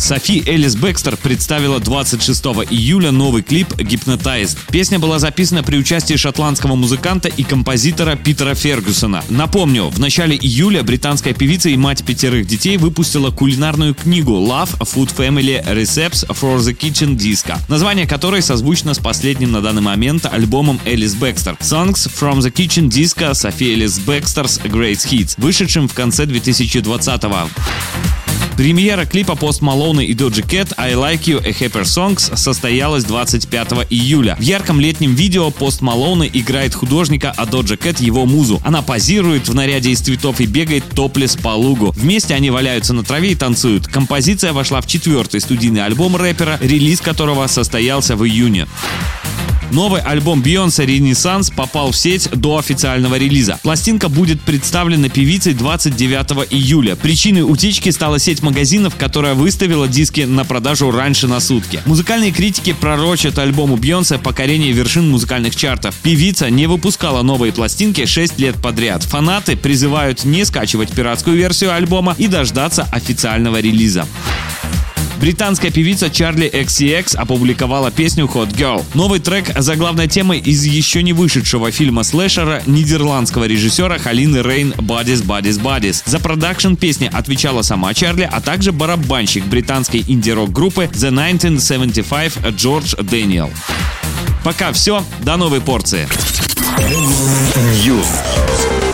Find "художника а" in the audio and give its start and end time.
36.74-37.46